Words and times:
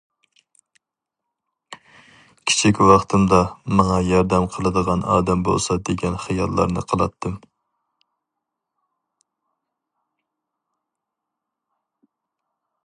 كىچىك 2.51 2.79
ۋاقتىمدا 2.91 3.41
ماڭا 3.81 3.99
ياردەم 4.07 4.47
قىلىدىغان 4.55 5.05
ئادەم 5.17 5.43
بولسا 5.49 5.77
دېگەن 5.91 6.17
خىياللارنى 6.23 6.85
قىلاتتىم. 6.93 7.37